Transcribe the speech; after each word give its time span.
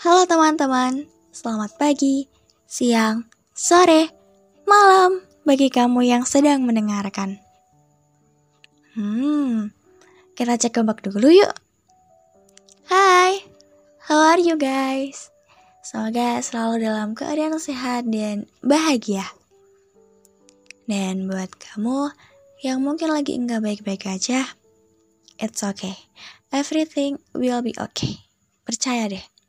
Halo 0.00 0.24
teman-teman, 0.24 1.04
selamat 1.28 1.76
pagi, 1.76 2.24
siang, 2.64 3.28
sore, 3.52 4.08
malam 4.64 5.20
bagi 5.44 5.68
kamu 5.68 6.00
yang 6.08 6.24
sedang 6.24 6.64
mendengarkan. 6.64 7.36
Hmm, 8.96 9.68
kita 10.32 10.56
cek 10.56 10.80
ombak 10.80 11.04
dulu 11.04 11.28
yuk. 11.28 11.52
Hai, 12.88 13.44
how 14.08 14.24
are 14.24 14.40
you 14.40 14.56
guys? 14.56 15.28
Semoga 15.84 16.40
selalu 16.40 16.88
dalam 16.88 17.12
keadaan 17.12 17.60
sehat 17.60 18.08
dan 18.08 18.48
bahagia. 18.64 19.28
Dan 20.88 21.28
buat 21.28 21.52
kamu 21.60 22.08
yang 22.64 22.80
mungkin 22.80 23.12
lagi 23.12 23.36
enggak 23.36 23.60
baik-baik 23.60 24.08
aja, 24.08 24.48
it's 25.36 25.60
okay. 25.60 26.08
Everything 26.48 27.20
will 27.36 27.60
be 27.60 27.76
okay. 27.76 28.24
Percaya 28.64 29.04
deh. 29.12 29.39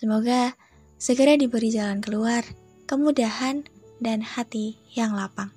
Semoga 0.00 0.56
segera 0.96 1.36
diberi 1.36 1.68
jalan 1.68 2.00
keluar, 2.00 2.40
kemudahan, 2.88 3.68
dan 4.00 4.24
hati 4.24 4.80
yang 4.96 5.12
lapang. 5.12 5.52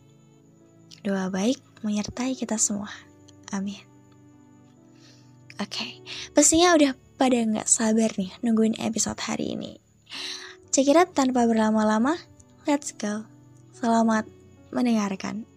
Doa 0.99 1.31
baik 1.31 1.63
menyertai 1.79 2.35
kita 2.35 2.59
semua. 2.59 2.91
Amin. 3.55 3.79
Oke, 5.63 5.79
okay. 5.79 5.91
pastinya 6.35 6.75
udah 6.75 6.91
pada 7.15 7.39
nggak 7.39 7.71
sabar 7.71 8.11
nih 8.19 8.35
nungguin 8.43 8.75
episode 8.83 9.15
hari 9.23 9.55
ini. 9.55 9.79
Cekira 10.75 11.07
tanpa 11.07 11.47
berlama-lama, 11.47 12.19
let's 12.67 12.91
go. 12.91 13.23
Selamat 13.71 14.27
mendengarkan. 14.75 15.47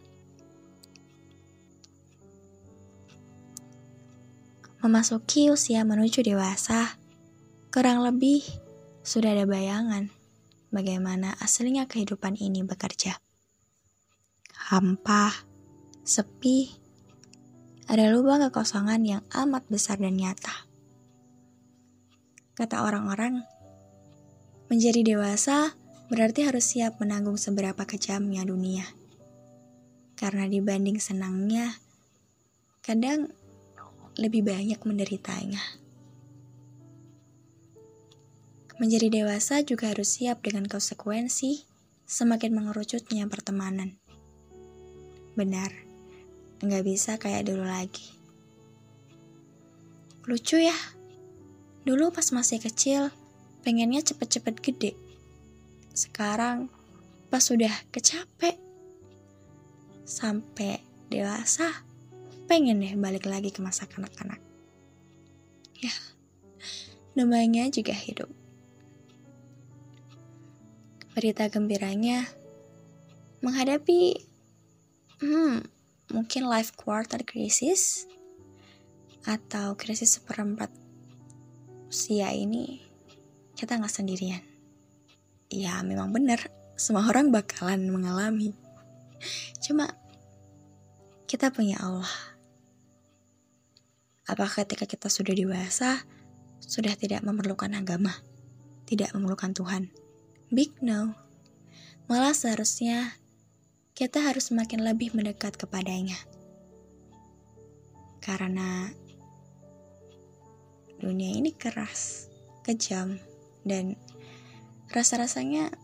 Memasuki 4.78 5.50
usia 5.50 5.82
menuju 5.82 6.23
dewasa, 6.23 6.95
kurang 7.74 8.07
lebih 8.07 8.46
sudah 9.07 9.38
ada 9.38 9.46
bayangan 9.46 10.10
bagaimana 10.74 11.38
aslinya 11.38 11.87
kehidupan 11.87 12.35
ini 12.43 12.66
bekerja. 12.66 13.23
Hampa, 14.66 15.46
sepi, 16.02 16.74
ada 17.87 18.10
lubang 18.10 18.43
kekosongan 18.43 19.07
yang 19.07 19.23
amat 19.30 19.63
besar 19.71 20.02
dan 20.02 20.18
nyata. 20.18 20.66
Kata 22.59 22.82
orang-orang, 22.82 23.46
menjadi 24.66 25.07
dewasa 25.07 25.79
berarti 26.10 26.43
harus 26.43 26.66
siap 26.66 26.98
menanggung 26.98 27.38
seberapa 27.38 27.87
kejamnya 27.87 28.43
dunia. 28.43 28.91
Karena 30.18 30.51
dibanding 30.51 30.98
senangnya, 30.98 31.79
kadang 32.82 33.30
lebih 34.18 34.43
banyak 34.43 34.82
menderitanya. 34.82 35.85
Menjadi 38.77 39.09
dewasa 39.09 39.65
juga 39.65 39.88
harus 39.88 40.21
siap 40.21 40.45
dengan 40.45 40.69
konsekuensi 40.69 41.65
semakin 42.05 42.52
mengerucutnya 42.52 43.24
pertemanan. 43.24 43.96
Benar, 45.32 45.73
nggak 46.60 46.85
bisa 46.85 47.16
kayak 47.16 47.49
dulu 47.49 47.65
lagi. 47.65 48.13
Lucu 50.29 50.60
ya, 50.60 50.77
dulu 51.88 52.13
pas 52.13 52.29
masih 52.37 52.60
kecil, 52.60 53.09
pengennya 53.65 54.04
cepet-cepet 54.04 54.60
gede. 54.60 54.93
Sekarang, 55.97 56.69
pas 57.32 57.41
sudah 57.41 57.73
kecapek, 57.88 58.60
sampai 60.07 60.85
dewasa, 61.09 61.82
pengen 62.47 62.85
deh 62.85 62.93
balik 62.95 63.24
lagi 63.24 63.51
ke 63.51 63.65
masa 63.65 63.88
kanak-kanak. 63.88 64.38
Ya, 65.81 65.93
namanya 67.19 67.72
juga 67.72 67.97
hidup. 67.97 68.45
Berita 71.16 71.48
gembiranya 71.48 72.28
menghadapi 73.41 74.20
hmm, 75.24 75.64
mungkin 76.12 76.42
life 76.44 76.76
quarter 76.76 77.24
crisis 77.24 78.04
atau 79.24 79.80
krisis 79.80 80.20
seperempat 80.20 80.68
usia 81.88 82.36
ini 82.36 82.84
kita 83.56 83.80
nggak 83.80 83.96
sendirian. 83.96 84.44
Ya 85.48 85.80
memang 85.80 86.12
benar, 86.12 86.52
semua 86.76 87.08
orang 87.08 87.32
bakalan 87.32 87.88
mengalami. 87.88 88.52
Cuma 89.64 89.88
kita 91.24 91.48
punya 91.48 91.80
Allah. 91.80 92.12
Apakah 94.28 94.68
ketika 94.68 94.84
kita 94.84 95.08
sudah 95.08 95.32
dewasa, 95.32 96.04
sudah 96.60 96.92
tidak 96.92 97.24
memerlukan 97.24 97.72
agama, 97.72 98.12
tidak 98.84 99.16
memerlukan 99.16 99.56
Tuhan? 99.56 99.88
Big 100.46 100.78
no. 100.78 101.18
Malah 102.06 102.30
seharusnya 102.30 103.18
kita 103.98 104.22
harus 104.22 104.54
semakin 104.54 104.86
lebih 104.86 105.10
mendekat 105.10 105.58
kepadanya. 105.58 106.14
Karena 108.22 108.94
dunia 111.02 111.34
ini 111.34 111.50
keras, 111.50 112.30
kejam, 112.62 113.18
dan 113.66 113.98
rasa-rasanya 114.94 115.74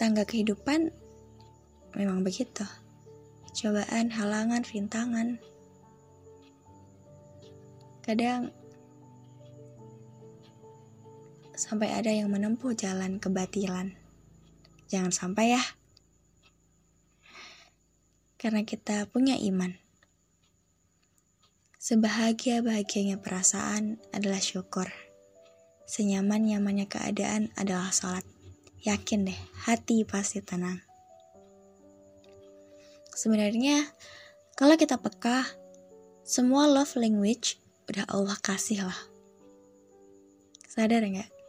tangga 0.00 0.24
kehidupan 0.24 0.88
memang 1.92 2.24
begitu. 2.24 2.64
Cobaan, 3.52 4.08
halangan, 4.08 4.64
rintangan. 4.64 5.36
Kadang 8.00 8.56
sampai 11.60 11.92
ada 11.92 12.08
yang 12.08 12.32
menempuh 12.32 12.72
jalan 12.72 13.20
kebatilan. 13.20 13.92
Jangan 14.88 15.12
sampai 15.12 15.60
ya. 15.60 15.62
Karena 18.40 18.64
kita 18.64 19.04
punya 19.12 19.36
iman. 19.36 19.76
Sebahagia-bahagianya 21.76 23.20
perasaan 23.20 24.00
adalah 24.16 24.40
syukur. 24.40 24.88
Senyaman-nyamannya 25.84 26.88
keadaan 26.88 27.52
adalah 27.60 27.92
sholat. 27.92 28.24
Yakin 28.80 29.28
deh, 29.28 29.40
hati 29.68 30.08
pasti 30.08 30.40
tenang. 30.40 30.80
Sebenarnya, 33.12 33.84
kalau 34.56 34.80
kita 34.80 34.96
peka, 34.96 35.44
semua 36.24 36.64
love 36.64 36.96
language 36.96 37.60
udah 37.92 38.08
Allah 38.08 38.38
kasih 38.40 38.88
lah. 38.88 39.00
Sadar 40.64 41.04
nggak? 41.04 41.39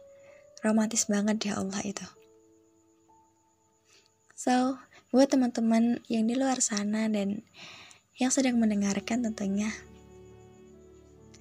Romantis 0.62 1.10
banget 1.10 1.52
ya 1.52 1.58
Allah 1.58 1.82
itu. 1.82 2.06
So, 4.38 4.78
buat 5.10 5.30
teman-teman 5.30 6.02
yang 6.10 6.26
di 6.26 6.34
luar 6.34 6.58
sana 6.58 7.06
dan 7.10 7.44
yang 8.16 8.30
sedang 8.30 8.58
mendengarkan 8.58 9.22
tentunya, 9.22 9.70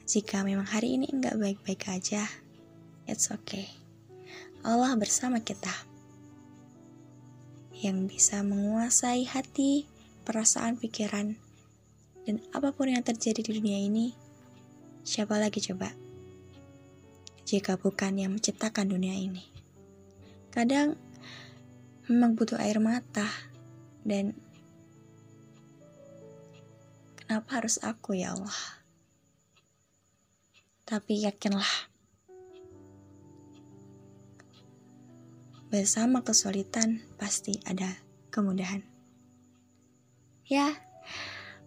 jika 0.09 0.43
memang 0.43 0.67
hari 0.67 0.99
ini 0.99 1.07
nggak 1.07 1.39
baik-baik 1.39 1.87
aja, 1.87 2.27
it's 3.07 3.31
okay. 3.31 3.69
Allah 4.61 4.93
bersama 4.97 5.41
kita 5.41 5.71
yang 7.81 8.05
bisa 8.05 8.45
menguasai 8.45 9.25
hati, 9.25 9.89
perasaan, 10.21 10.77
pikiran, 10.77 11.33
dan 12.29 12.37
apa 12.53 12.69
pun 12.69 12.93
yang 12.93 13.01
terjadi 13.01 13.41
di 13.41 13.57
dunia 13.57 13.81
ini, 13.81 14.13
siapa 15.01 15.41
lagi 15.41 15.57
coba? 15.65 16.10
Jika 17.51 17.75
bukan 17.75 18.15
yang 18.15 18.31
menciptakan 18.39 18.87
dunia 18.87 19.11
ini. 19.11 19.43
Kadang 20.55 20.95
memang 22.07 22.39
butuh 22.39 22.55
air 22.55 22.79
mata 22.79 23.27
dan 24.07 24.31
kenapa 27.19 27.59
harus 27.59 27.75
aku 27.83 28.15
ya 28.15 28.31
Allah? 28.31 28.55
Tapi 30.87 31.27
yakinlah 31.27 31.91
bersama 35.67 36.23
kesulitan 36.23 37.03
pasti 37.19 37.59
ada 37.67 37.99
kemudahan. 38.31 38.83
Ya, 40.47 40.75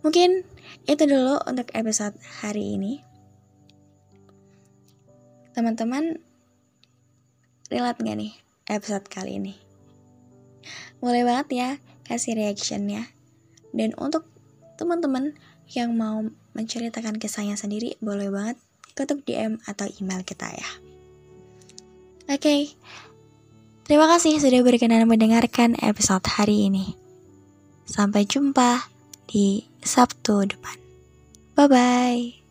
mungkin 0.01 0.49
itu 0.89 1.05
dulu 1.05 1.41
untuk 1.45 1.69
episode 1.77 2.17
hari 2.41 2.77
ini. 2.77 3.14
Teman-teman, 5.55 6.19
relate 7.71 8.03
gak 8.03 8.19
nih 8.19 8.35
episode 8.67 9.07
kali 9.07 9.39
ini? 9.39 9.55
Boleh 10.99 11.23
banget 11.23 11.49
ya 11.55 11.69
kasih 12.11 12.35
reactionnya. 12.35 13.07
Dan 13.71 13.95
untuk 13.95 14.27
teman-teman 14.75 15.39
yang 15.71 15.95
mau 15.95 16.27
menceritakan 16.59 17.23
kisahnya 17.23 17.55
sendiri, 17.55 17.95
boleh 18.03 18.31
banget 18.35 18.59
ketuk 18.99 19.23
DM 19.27 19.59
atau 19.67 19.87
email 20.03 20.23
kita 20.27 20.51
ya. 20.51 20.71
Oke, 22.25 22.41
okay. 22.41 22.61
terima 23.85 24.09
kasih 24.11 24.41
sudah 24.41 24.65
berkenan 24.65 25.05
mendengarkan 25.07 25.77
episode 25.83 26.25
hari 26.25 26.67
ini. 26.73 26.99
Sampai 27.85 28.25
jumpa 28.25 28.89
di 29.29 29.67
Sabtu 29.85 30.49
depan. 30.49 30.79
Bye-bye. 31.55 32.44